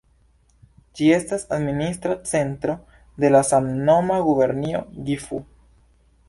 [0.99, 2.77] Ĝi estas administra centro
[3.25, 5.43] de la samnoma gubernio Gifu.